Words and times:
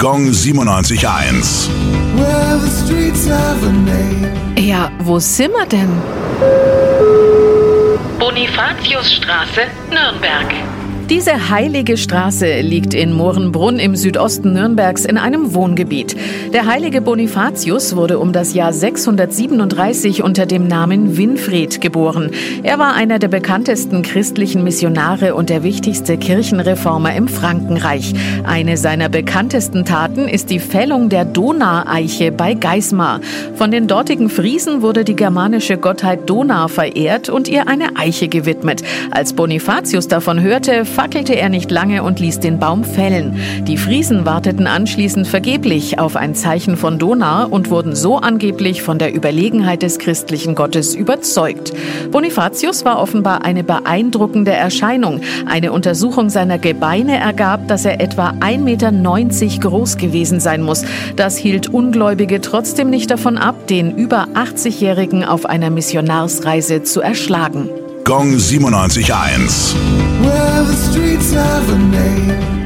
Gong 0.00 0.30
97.1. 0.30 1.68
Well, 2.14 2.60
the 2.60 2.70
streets 2.70 3.26
have 3.26 3.66
a 3.66 3.72
name. 3.72 4.30
Ja, 4.56 4.92
wo 5.00 5.18
sind 5.18 5.52
wir 5.52 5.66
denn? 5.66 5.90
Bonifatiusstraße, 8.20 9.62
Nürnberg. 9.90 10.54
Diese 11.10 11.48
heilige 11.48 11.96
Straße 11.96 12.60
liegt 12.60 12.92
in 12.92 13.14
Mohrenbrunn 13.14 13.78
im 13.78 13.96
Südosten 13.96 14.52
Nürnbergs 14.52 15.06
in 15.06 15.16
einem 15.16 15.54
Wohngebiet. 15.54 16.14
Der 16.52 16.66
heilige 16.66 17.00
Bonifatius 17.00 17.96
wurde 17.96 18.18
um 18.18 18.34
das 18.34 18.52
Jahr 18.52 18.74
637 18.74 20.22
unter 20.22 20.44
dem 20.44 20.68
Namen 20.68 21.16
Winfried 21.16 21.80
geboren. 21.80 22.32
Er 22.62 22.78
war 22.78 22.92
einer 22.92 23.18
der 23.18 23.28
bekanntesten 23.28 24.02
christlichen 24.02 24.62
Missionare 24.64 25.34
und 25.34 25.48
der 25.48 25.62
wichtigste 25.62 26.18
Kirchenreformer 26.18 27.14
im 27.16 27.26
Frankenreich. 27.26 28.12
Eine 28.44 28.76
seiner 28.76 29.08
bekanntesten 29.08 29.86
Taten 29.86 30.28
ist 30.28 30.50
die 30.50 30.60
Fällung 30.60 31.08
der 31.08 31.24
Donaueiche 31.24 32.32
bei 32.32 32.52
Geismar. 32.52 33.22
Von 33.54 33.70
den 33.70 33.86
dortigen 33.86 34.28
Friesen 34.28 34.82
wurde 34.82 35.04
die 35.04 35.16
germanische 35.16 35.78
Gottheit 35.78 36.28
Donau 36.28 36.68
verehrt 36.68 37.30
und 37.30 37.48
ihr 37.48 37.66
eine 37.66 37.96
Eiche 37.96 38.28
gewidmet. 38.28 38.82
Als 39.10 39.32
Bonifatius 39.32 40.06
davon 40.06 40.42
hörte, 40.42 40.84
fackelte 40.98 41.36
er 41.36 41.48
nicht 41.48 41.70
lange 41.70 42.02
und 42.02 42.18
ließ 42.18 42.40
den 42.40 42.58
Baum 42.58 42.82
fällen. 42.82 43.38
Die 43.68 43.76
Friesen 43.76 44.26
warteten 44.26 44.66
anschließend 44.66 45.28
vergeblich 45.28 46.00
auf 46.00 46.16
ein 46.16 46.34
Zeichen 46.34 46.76
von 46.76 46.98
Donau 46.98 47.46
und 47.46 47.70
wurden 47.70 47.94
so 47.94 48.16
angeblich 48.16 48.82
von 48.82 48.98
der 48.98 49.14
Überlegenheit 49.14 49.82
des 49.82 50.00
christlichen 50.00 50.56
Gottes 50.56 50.96
überzeugt. 50.96 51.72
Bonifatius 52.10 52.84
war 52.84 52.98
offenbar 52.98 53.44
eine 53.44 53.62
beeindruckende 53.62 54.50
Erscheinung. 54.50 55.20
Eine 55.46 55.70
Untersuchung 55.70 56.30
seiner 56.30 56.58
Gebeine 56.58 57.16
ergab, 57.16 57.68
dass 57.68 57.84
er 57.84 58.00
etwa 58.00 58.30
1,90 58.30 58.58
Meter 58.58 58.90
groß 59.70 59.98
gewesen 59.98 60.40
sein 60.40 60.62
muss. 60.62 60.84
Das 61.14 61.36
hielt 61.36 61.68
Ungläubige 61.68 62.40
trotzdem 62.40 62.90
nicht 62.90 63.12
davon 63.12 63.38
ab, 63.38 63.68
den 63.68 63.96
über 63.96 64.26
80-Jährigen 64.34 65.22
auf 65.22 65.46
einer 65.46 65.70
Missionarsreise 65.70 66.82
zu 66.82 67.00
erschlagen. 67.00 67.68
Gong 68.08 68.36
97.1. 68.36 69.76
needs 71.18 71.32
of 71.32 71.70
a 71.70 71.78
name. 71.78 72.57